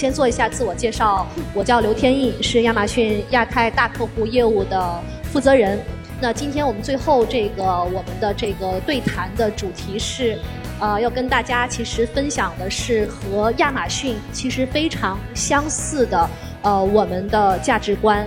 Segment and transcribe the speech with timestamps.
[0.00, 5.78] 先做一下自我介绍，我叫刘天意，是亚马逊亚太大客户业务的负责人。
[6.18, 10.38] 那今天我们最后这个我们的这个对谈的主题是，
[10.80, 16.30] 呃，要跟大家其实分享的是和亚马逊其实非常相似的，
[16.62, 18.26] 呃，我们的价值观，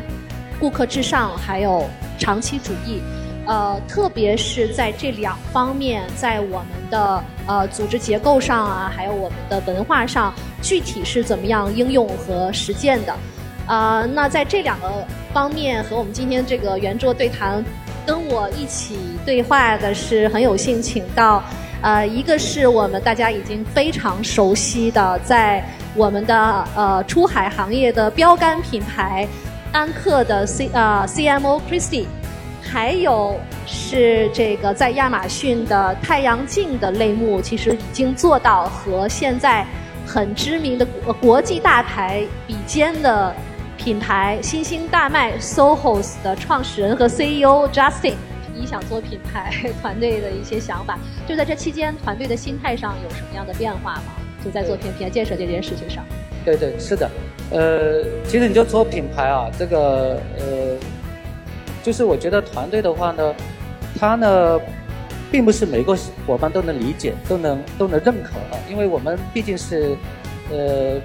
[0.60, 3.02] 顾客至上，还有长期主义。
[3.48, 13.16] 呃，特别是在这两方面，在我们的呃组织结构上啊，还有我们的文化上，具体是怎么样应用和实践的？
[13.66, 17.64] 啊，那在这两个方面和我们今天这个圆桌对谈，
[18.06, 21.42] 跟我一起对话的是很有幸请到，
[21.82, 25.64] 呃，一个是我们大家已经非常熟悉的，在
[25.96, 29.26] 我们的呃出海行业的标杆品牌
[29.72, 32.06] 安克的 C 啊 CMO Christy。
[32.74, 39.64] 还有是这个在亚马逊的太阳镜的类目，其实已经做到和现在
[40.08, 43.32] 很知名的国国际大牌比肩的
[43.78, 48.16] 品牌新兴大麦 SoHo's 的创始人和 CEO Justin，
[48.56, 54.16] 你想做品牌团队的一些想法，就在这期间，团队的心态上有什么样的变化吗？
[54.44, 56.04] 就在做品牌建设这件事情上。
[56.44, 57.08] 对对，是的，
[57.52, 60.76] 呃，其实你就做品牌啊，这个呃。
[61.84, 63.36] 就是我觉得团队的话呢，
[64.00, 64.60] 他呢，
[65.30, 65.96] 并不是每个
[66.26, 69.96] 伙伴都能理解、都能都能认可啊，因为我们毕竟是，
[70.50, 71.02] 呃，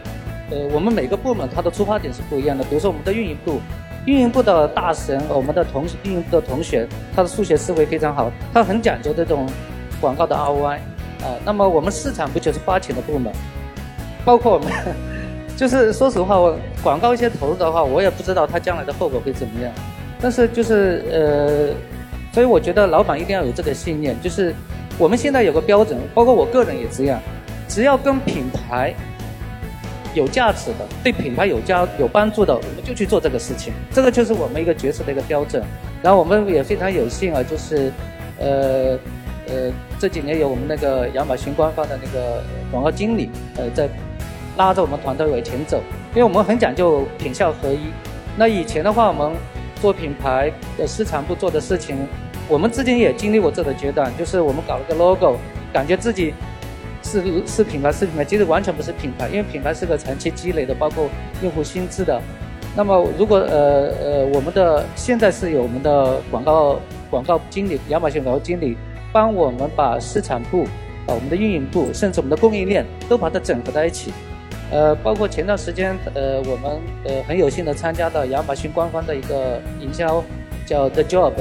[0.50, 2.62] 呃，我们每个部门它的出发点是不一样的。
[2.64, 3.60] 比如说我们的运营部，
[4.06, 9.46] 运营部的大神，我们的同运营部的同学，他的数学思维非常好，他很讲究这种
[10.00, 10.76] 广告的 ROI
[11.22, 11.26] 啊。
[11.44, 13.32] 那么我们市场不就是花钱的部门，
[14.24, 14.72] 包括我们，
[15.56, 19.72] 就是说实话，我广告一些投入的话，我也不知道他将来的后果会怎么样。
[20.20, 21.68] 但是就是呃，
[22.32, 24.52] 所以我觉得老板一定要有这个信念，就是
[24.98, 27.20] 我们现在有个标准，包括我个人也这样，
[27.68, 28.92] 只要跟品牌
[30.14, 33.72] 有价值的、对品牌有加有帮助的，我们就去做这个事情。
[33.92, 35.62] 这个就是我们一个角色的一个标准。
[36.02, 37.92] 然后我们也非常有幸啊，就是
[38.40, 38.98] 呃
[39.46, 42.42] 呃这几年有我们那个亚马逊官方的那个
[42.72, 43.88] 广告经理呃在
[44.56, 45.80] 拉着我们团队往前走，
[46.12, 47.92] 因为我们很讲究品效合一。
[48.36, 49.32] 那以前的话我们。
[49.80, 51.96] 做品牌的市场部做的事情，
[52.48, 55.36] 我们之前也经历过这个阶段，就是我们搞了个 logo，
[55.72, 56.34] 感觉自己
[57.02, 61.08] 是是品牌是品牌，其实完全不是品牌，因为品牌是个长期积累的，包括
[61.42, 62.20] 用户心智的。
[62.76, 66.78] 那么如果呃呃，我们的现在是有我们的广告
[67.10, 68.76] 广告经理，亚马逊广告经理
[69.12, 70.64] 帮我们把市场部、
[71.06, 74.12] 啊我们的运营部，甚至我们的供应链都把它整合在一起。
[74.70, 80.22] 呃，包括前段时间，呃，我们呃很有幸的参加到亚马逊官方的一个营销，
[80.66, 81.32] 叫 The Job，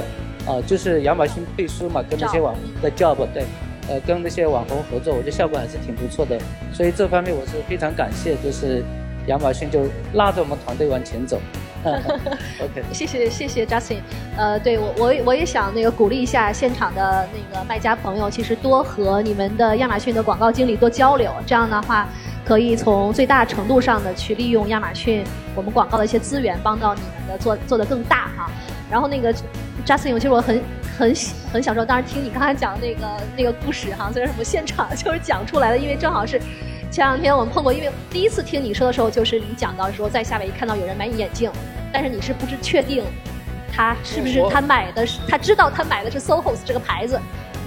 [0.46, 3.44] 啊，就是亚马逊背书嘛，跟那些网 The Job 对，
[3.88, 6.38] 呃，跟那些网红合作，我觉得效果还是挺不错的。
[6.72, 8.82] 所以这方面我是非常感谢，就是
[9.26, 9.80] 亚马逊就
[10.14, 11.38] 拉着我们团队往前走。
[12.62, 13.98] OK， 谢谢谢谢 Justin，
[14.36, 22.08] 呃，对我我我也想那个鼓励一下现场的那个卖家朋友，其实多和你们的亚马逊的广告经理多交流，这样的话。
[22.44, 25.22] 可以从最大程度上的去利用亚马逊
[25.54, 28.50] 我们广告的一些资源，帮到你们的做做的更大哈。
[28.90, 29.30] 然后那个
[29.84, 30.58] Justin，其实我很
[30.98, 31.14] 很
[31.52, 33.06] 很享受，当时听你刚才讲的那个
[33.36, 36.40] 那个故事哈，虽然什么现场 就是讲出来的，因为正好是
[36.90, 41.50] 前两天我们碰过，因为第一次听你说的时候，就是你讲到说在夏威夷看到有人买你眼镜，
[41.92, 43.04] 但是你是不是确定
[43.72, 47.20] 他是不是他买的是他知道他买的是 SoHo 这个牌子，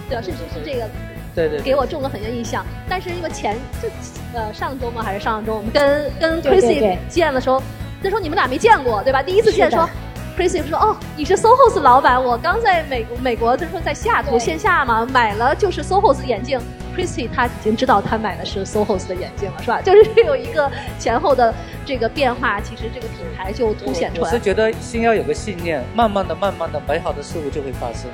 [0.10, 0.22] 对吧？
[0.22, 0.90] 是是是这个。
[1.34, 2.66] 对对，给我种了很多印象。
[2.90, 3.88] 但是因为前就
[4.34, 5.02] 呃上周吗？
[5.02, 5.56] 还是上上周？
[5.56, 7.64] 我们跟跟 Chrissy 见的时候，
[8.02, 9.24] 那时候你们俩没见过，对吧？
[9.24, 9.90] 第一次见说
[10.38, 16.60] ，Chrissy 说哦，你是 SOHO's 老板，我刚在美美国，就是说在西雅图线下嘛，买了就是 SOHO's 眼镜。
[16.96, 19.82] Chrissy 他已经知道他买的是 SoHo 的眼镜了，是吧？
[19.86, 20.70] 就是有一个
[21.00, 21.54] 前后的
[21.86, 24.30] 这个变化，其实这个品牌就凸显出来。
[24.30, 28.10] 我是觉得先要有个信念，慢慢的、慢慢的，美好的事物就会发生。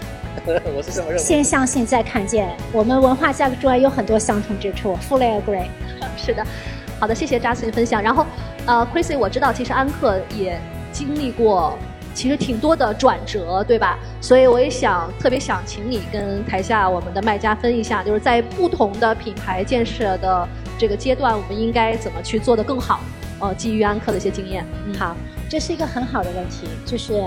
[0.75, 1.23] 我是这么认为。
[1.23, 4.97] 先相信再看见，我们文化价值观有很多相同之处。
[5.09, 5.67] Fully agree。
[6.15, 6.45] 是的，
[6.99, 8.01] 好的，谢谢 Justin 分享。
[8.01, 8.25] 然后，
[8.65, 10.59] 呃，Chrissy，我知道其实安克也
[10.91, 11.77] 经历过。
[12.17, 13.99] 其实挺多的转折，对吧？
[14.19, 20.49] 所以我也想特别想请你跟台下我们的卖家分一下，就是在不同的品牌建设的
[20.79, 23.01] 这个阶段，我们应该怎么去做得更好？
[23.39, 24.65] 呃，基于安克的一些经验。
[24.87, 25.15] 嗯，好，
[25.47, 26.67] 这是一个很好的问题。
[26.87, 27.23] 就是，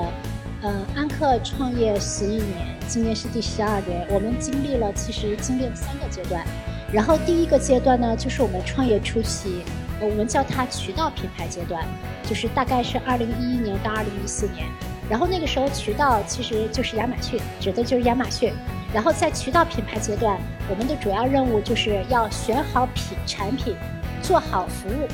[0.62, 6.44] 嗯，安克创业十一年，今年是第十二年，我们经历了其实经历了三个阶段。
[6.92, 9.62] 然后第一个阶段呢，就是我们创业初期。
[10.00, 11.84] 我们叫它渠道品牌阶段，
[12.24, 14.66] 就是大概是二零一一年到二零一四年，
[15.10, 18.52] 然后那个时候渠道其实就是亚马逊，指的就是亚马逊。
[18.92, 20.36] 然后在渠道品牌阶段，
[20.68, 23.76] 我们的主要任务就是要选好品产品，
[24.20, 25.06] 做好服务，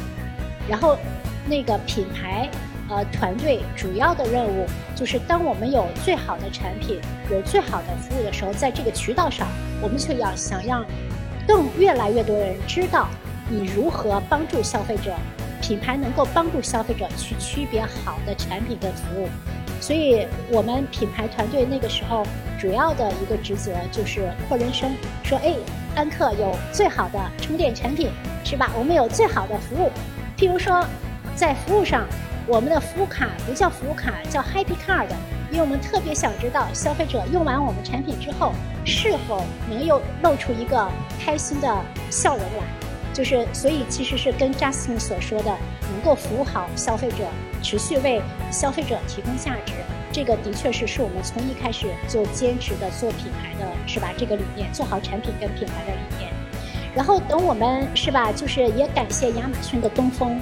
[0.66, 0.96] 然后
[1.46, 2.48] 那个品牌
[2.88, 6.98] 呃团队主要的任务就是当我们有最好的产品、
[7.30, 9.46] 有最好的服务的时候，在这个渠道上，
[9.82, 10.82] 我们就要想让
[11.46, 13.08] 更越来越多人知道
[13.48, 15.14] 你如何帮助消费者，
[15.62, 19.28] 品牌能够帮助消费者去区别好的产品跟服务。
[19.80, 22.26] 所以我们品牌团队那个时候
[22.58, 24.90] 主要的一个职责就是扩人声，
[25.22, 25.54] 说哎，
[25.94, 28.10] 安克有最好的充电产品，
[28.42, 28.70] 是吧？
[28.76, 29.90] 我们有最好的服务，
[30.36, 30.84] 譬如说
[31.34, 32.06] 在服务上，
[32.46, 35.08] 我们的服务卡不叫服务卡，叫 Happy Card，
[35.50, 38.52] 因为我们特别想知道消费者用完我们产品之后，
[38.84, 40.88] 是否能有露出一个
[41.22, 41.68] 开心的
[42.10, 42.85] 笑容来。
[43.16, 45.50] 就是所以其实是跟 Justin 所说的，
[45.90, 47.24] 能够服务好消费者。
[47.62, 48.20] 持续为
[48.52, 49.72] 消费者提供价值，
[50.12, 54.12] 这个的确是是我们从一开始就坚持的做品牌的是吧？
[54.18, 56.30] 这个理念，做好产品跟品牌的理念。
[56.94, 60.38] 然后等我们是吧，就是也感谢亚马逊的东风，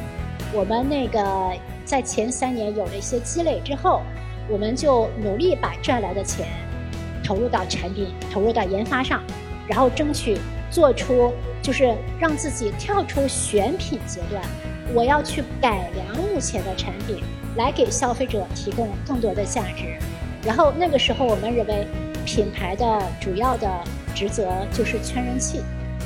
[0.52, 1.52] 我们那个
[1.84, 4.02] 在前三年有了一些积累之后，
[4.48, 6.48] 我们就努力把赚来的钱
[7.22, 9.22] 投入到产品、投入到研发上，
[9.68, 10.36] 然后争取
[10.74, 11.32] 做出
[11.62, 14.42] 就是让自己跳出选品阶段。
[14.92, 17.22] 我要去改良目前的产品，
[17.56, 19.96] 来给消费者提供更多的价值。
[20.44, 21.86] 然后那个时候，我们认为
[22.26, 23.70] 品牌的主要的
[24.16, 25.60] 职责就是圈人气，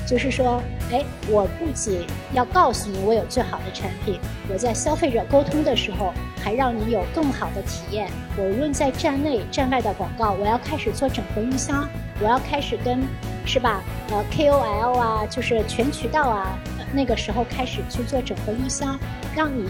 [0.08, 4.18] 就是说，哎，我不仅要告诉你我有最好的产品，
[4.50, 8.08] 我在消费者沟通的时候还让你有更好的体验。
[8.34, 11.86] 我无论在站内站外的广告，我要开始做整合营销，
[12.22, 13.06] 我要开始跟，
[13.44, 13.82] 是吧？
[14.10, 16.58] 呃，KOL 啊，就是全渠道啊。
[16.90, 18.86] 那个时候开始去做整合营销，
[19.36, 19.68] 让你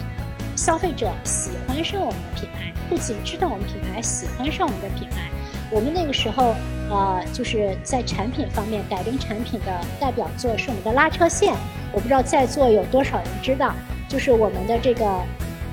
[0.55, 5.29] 消费者喜欢上我们的品牌，不仅知道我们品牌，喜欢上我们的品牌。
[5.71, 6.55] 我们那个时候，
[6.89, 11.53] 呃，就是在产品方面改良产品的代表作是我们的拉车线。
[11.91, 13.73] 我不知道在座有多少人知道，
[14.07, 15.21] 就是我们的这个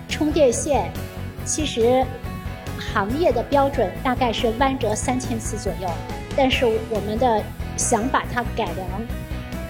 [0.08, 0.90] 充电线，
[1.44, 2.04] 其实
[2.78, 5.88] 行业的标准大概是弯折三千次左右，
[6.36, 7.42] 但是我们的
[7.76, 8.86] 想把它改良。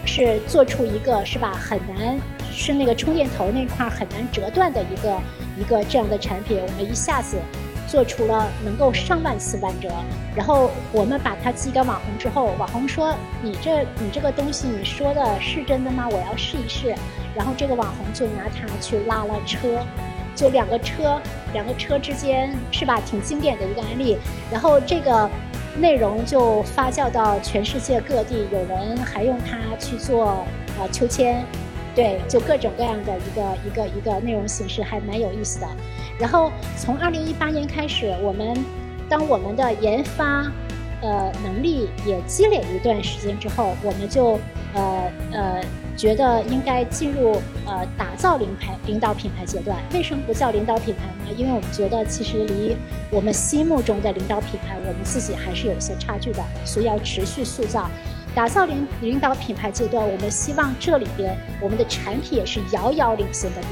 [0.09, 2.17] 是做出一个是吧很难
[2.53, 5.21] 是那个充电头那块很难折断的一个
[5.59, 7.37] 一个这样的产品，我们一下子
[7.87, 9.89] 做出了能够上万次弯折，
[10.35, 16.09] 然后我们把它寄给网红之后，网红说你这你这个东西你说的是真的吗？
[16.11, 16.95] 我要试一试，
[17.35, 19.85] 然后这个网红就拿它去拉了车，
[20.35, 21.21] 就两个车
[21.53, 24.17] 两个车之间是吧挺经典的一个案例，
[24.51, 25.29] 然后这个。
[25.79, 30.43] 内容就发酵到全世界各地，有人还用它去做
[30.81, 31.45] 呃秋千，
[31.95, 35.67] 对，就各种各样的一个一个一个内容形式，还蛮有意思的。
[36.19, 38.57] 然后从二零一八年开始，我们
[39.09, 40.51] 当我们的研发
[41.03, 44.39] 呃能力也积累一段时间之后，我们就
[44.75, 45.61] 呃呃。
[45.97, 49.79] 觉得应该进入呃打造领牌领导品牌阶段。
[49.95, 51.35] 为什么不叫领导品牌呢？
[51.35, 52.77] 因为我们觉得其实离
[53.11, 57.89] 我们心目中的领导品牌，我们自己还是有一些差距的，所以要持续塑造。
[58.35, 63.63] 打造领领导品牌阶段，我们希望这里边我们的产品也是遥遥领先的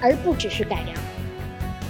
[0.00, 0.96] 而不只是改良。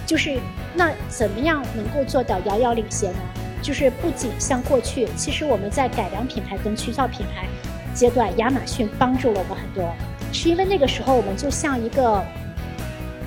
[0.09, 0.39] 就是
[0.73, 3.19] 那怎么样能够做到遥遥领先呢？
[3.61, 7.45] 就是不仅像过去，其实我们在改良品牌跟渠道品牌。
[7.93, 9.93] 阶段，亚马逊帮助了我们很多，
[10.33, 12.25] 是因为那个时候我们就像一个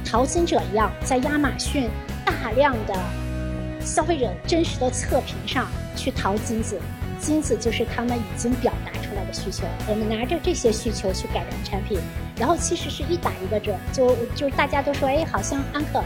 [0.05, 1.89] 淘金者一样，在亚马逊
[2.25, 2.95] 大量的
[3.79, 6.81] 消费者真实的测评上去淘金子，
[7.21, 12.01] 金子就是他们已经表达出来的需求，我们拿着这些需求去改良产品，
[12.37, 16.03] 然后其实是一打一个准，就就大家都说，哎，好像安可。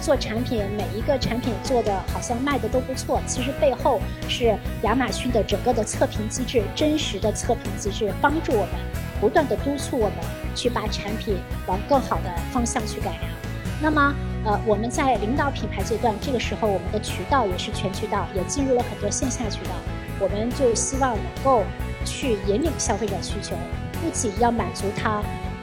[0.00, 8.74] 做产品，每一个产品做的好像卖的都不错，其实背后是亚马逊的整个的测评机制，真实的测评机制，帮助我们
[9.20, 10.16] 不断的督促我们
[10.54, 13.30] 去把产品往更好的方向去改良。
[13.82, 14.14] 那么，
[14.44, 19.70] 呃，我们在领导品牌阶段，这个时候我们的渠道也是全渠道，也进入了很多线下渠道，
[20.18, 21.62] 我们就希望能够
[22.04, 23.54] 去引领消费者需求，
[24.02, 25.22] 不仅要满足他。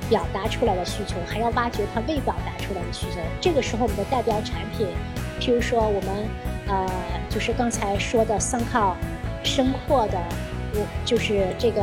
[0.10, 2.34] 表达出来的需求，还要挖掘他未表
[2.68, 3.20] 出来的需求。
[3.40, 4.88] 这个时候，我们的代表产品，
[5.40, 6.28] 譬如说我们
[6.68, 6.86] 呃，
[7.30, 8.98] 就是刚才说的三靠
[9.44, 10.20] 声阔的，
[10.74, 11.82] 我就是这个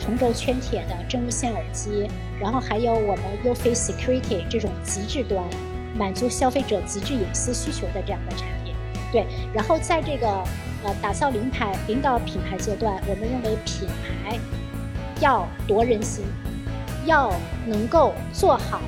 [0.00, 2.08] 同轴圈铁的真无线耳机，
[2.40, 5.44] 然后还有我们 UFace Security 这种极致端，
[5.94, 8.74] 满足消费者极致隐私需求的这样的产品。
[9.12, 10.26] 对，然后在这个
[10.84, 14.38] 呃打造领牌领导品牌阶段，我们认为品牌
[15.20, 16.24] 要夺人心。
[17.06, 17.30] 要
[17.66, 18.80] 能够做好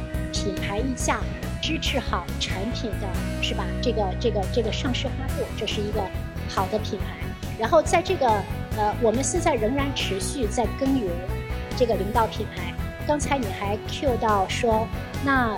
[0.46, 1.18] 品牌溢价，
[1.60, 3.64] 支持好产品的是吧？
[3.82, 6.00] 这个这个这个上市发布，这是一个
[6.48, 7.16] 好的品牌。
[7.58, 8.28] 然后在这个
[8.76, 11.10] 呃，我们现在仍然持续在耕耘
[11.76, 12.72] 这个领导品牌。
[13.08, 14.86] 刚才你还 Q 到说，
[15.24, 15.56] 那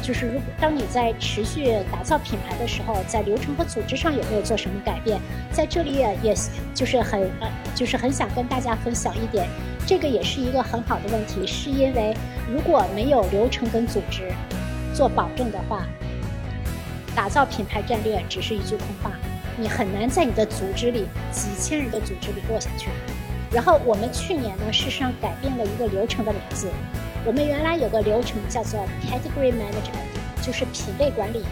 [0.00, 5.20] 就是如果当你在持续打造品牌的时候，在流程和组织上有没有做什么改变？
[5.52, 6.34] 在这里也也
[6.72, 9.46] 就是很呃，就是很想跟大家分享一点，
[9.90, 12.16] 这个也是一个很好的问题，是因为
[12.48, 14.32] 如果没有流程跟组织
[14.94, 15.84] 做保证的话，
[17.12, 19.10] 打造品牌战略只是一句空话，
[19.56, 22.88] 你很难在你的组织里几千人的组织里落下去。
[23.50, 26.68] 然后我们去年呢，事实上改变了一个流程的名字。
[27.26, 31.42] 我们原来有个流程叫做 Category Management，就是品类管理。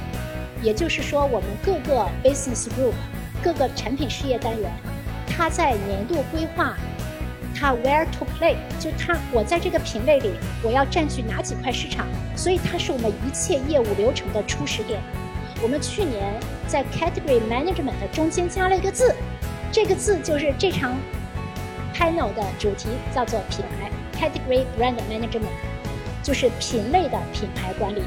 [0.62, 2.94] 也就是说，我们各个 Business Group、
[3.42, 4.70] 各个产品事业单元，
[5.26, 6.76] 它在年度规划，
[7.58, 10.30] 它 Where to Play，就它我在这个品类里，
[10.62, 15.00] 我要占据哪几块市场，所以它是我们一切业务流程的初始点。
[15.60, 16.32] 我们去年
[16.68, 19.12] 在 Category Management 的中间加了一个字，
[19.72, 20.96] 这个字就是这场。
[21.92, 25.50] Panel 的主题叫做品牌 Category Brand Management，
[26.22, 28.02] 就是品类的品牌管理。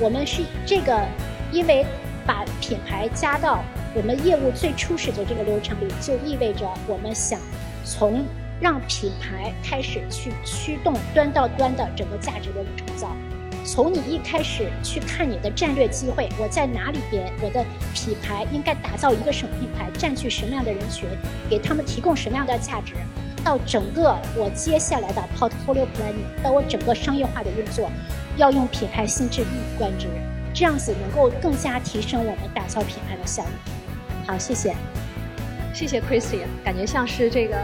[0.00, 1.06] 我们是这个，
[1.52, 1.86] 因为
[2.26, 3.62] 把品牌加到
[3.94, 7.38] 我们业务最初始的这个流程里，就意味着我们想
[7.84, 8.24] 从
[8.60, 13.16] 让品牌开始去驱动端到端的整个价值的创造。
[13.64, 21.08] 从你一开始去看你的战略机会，我在哪里边，我的品牌应该打造一个什么品牌，占据什么样的人群，
[21.50, 22.94] 给他们提供什么样的价值。
[23.44, 27.90] 到整个我接下来的 portfolio planning，到我整个商业化的运作，
[28.36, 30.06] 要用品牌心智一以贯之，
[30.54, 33.50] 这样子能够更加提升我们打造品牌的效率。
[34.26, 34.74] 好，谢谢，
[35.74, 37.56] 谢谢 Christy，感觉像是这个。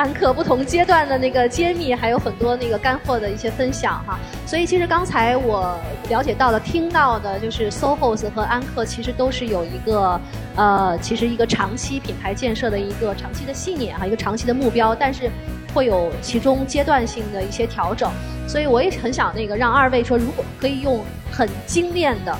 [0.00, 4.18] 安克不同阶段的那个揭秘，还有很多那个干货的一些分享哈。
[4.46, 5.78] 所以其实刚才我
[6.08, 10.18] 了解到的、听到的，就是 SOHOS 和安克其实都是有一个
[10.56, 15.30] 呃，其实一个长期品牌建设的一个长期的信念哈，一个长期的目标，但是
[15.74, 18.10] 会有其中阶段性的一些调整。
[18.48, 22.34] 所以我也很想那个让二位说，如果可以用很精炼的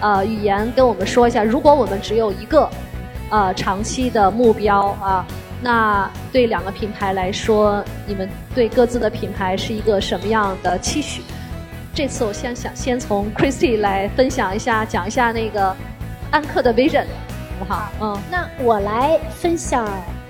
[0.00, 2.66] 呃语言跟我们说一下，如果我们只有一个
[3.28, 5.26] 呃长期的目标啊。
[5.62, 11.22] 那对两个品牌来说，你们对各自的品牌是一个什么样的期许？
[11.94, 15.74] 这次我先想先从 Christy 来分享一下，讲一下那个
[16.30, 17.06] 安克的 vision，
[17.58, 17.90] 好不好？
[18.00, 19.84] 嗯，那我来分享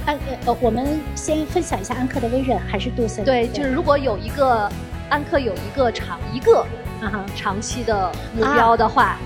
[0.06, 0.16] 安
[0.46, 3.24] 呃，我们先分享一下安克的 vision，还是杜森？
[3.24, 4.70] 对，就是如果有一个
[5.10, 6.64] 安克有一个长一个
[7.02, 9.16] 啊长期的目标的话，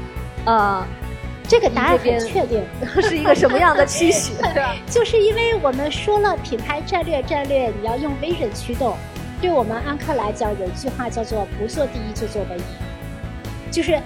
[0.46, 0.82] 呃。
[1.50, 2.62] 这个答案很确定，
[3.02, 4.34] 是一个什么样的期许？
[4.88, 8.96] 就是因为我们说了品牌战略，战略你要用 vision 驱动。
[9.40, 12.62] 对我们安克来讲，有一句话叫做“不做第一就做唯一”，
[13.72, 14.00] 就是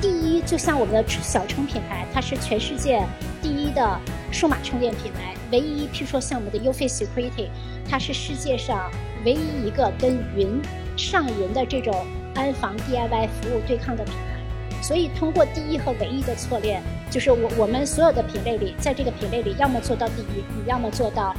[0.00, 3.00] 第一，就像我们的小城品牌，它是全世界
[3.40, 4.00] 第一的
[4.32, 7.48] 数码充电品牌；唯一，譬如说像我们的 UFace Security，
[7.88, 8.90] 它是世界上
[9.24, 10.60] 唯一一个跟云
[10.96, 11.94] 上云的这种
[12.34, 14.37] 安防 DIY 服务对抗的品牌。
[14.80, 21.34] 所以，通过第一和唯一的错练，就是我我们所有的品类里，在这个品类里，要么做到第一，你要么做到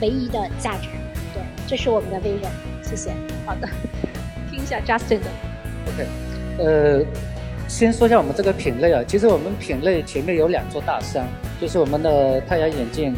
[0.00, 0.88] 唯一的价值。
[1.34, 2.42] 对，这是我们的威人。
[2.82, 3.10] 谢谢。
[3.44, 3.68] 好的，
[4.50, 5.30] 听一下 Justin 的。
[5.88, 6.06] OK，
[6.58, 7.04] 呃，
[7.68, 9.02] 先说一下我们这个品类啊。
[9.06, 11.26] 其实我们品类前面有两座大山，
[11.60, 13.14] 就是我们的太阳眼镜。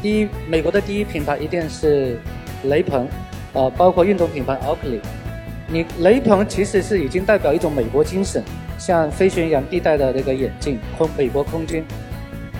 [0.00, 2.16] 第一，美国的第一品牌一定是
[2.64, 3.06] 雷朋，
[3.52, 5.00] 呃，包括运动品牌 Oakley。
[5.70, 8.42] 你雷朋其实是已经代表一种美国精神。
[8.78, 11.84] 像飞旋洋地带的那个眼镜，空美国空军，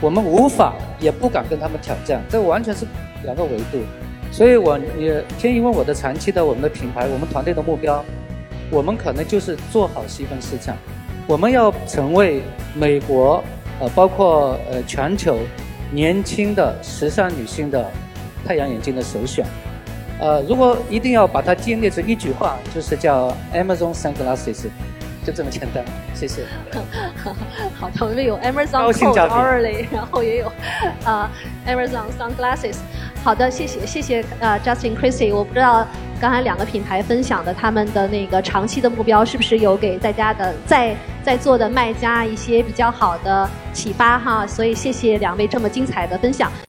[0.00, 2.84] 我们无法也不敢跟他们挑战，这完全是
[3.22, 3.78] 两个维度。
[4.32, 8.04] 所以，我也天一问我的长期的我们的品牌，我们团队的目标，
[8.68, 10.76] 我们可能就是做好细分市场，
[11.28, 12.42] 我们要成为
[12.74, 13.42] 美国
[13.80, 15.38] 呃，包括呃全球
[15.92, 17.88] 年轻的时尚女性的
[18.44, 19.46] 太阳眼镜的首选。
[20.20, 24.66] 呃，如果一定要把它建立成一句话，就是叫 Amazon Sunglasses。
[25.26, 25.84] 就这么简单，
[26.14, 26.42] 谢谢。
[27.78, 30.50] 好的，我们有 Amazon Coat Orly，然后也有
[31.04, 31.30] 啊
[31.66, 32.76] Amazon Sunglasses。
[33.22, 35.34] 好的，谢谢谢谢呃 Justin Christie，。
[35.34, 35.86] 我不知道
[36.18, 44.46] 刚才两个品牌分享的他们的那个长期的目标是不是有给大家的在在座的卖家一些比较好的启发哈。
[44.46, 46.50] 所以谢谢两位这么精彩的分享。